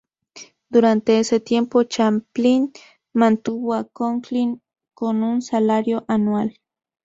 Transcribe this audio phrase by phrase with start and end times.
[0.69, 2.73] Durante ese tiempo, Chaplin
[3.13, 4.59] mantuvo a Conklin
[4.95, 6.57] con un salario anual.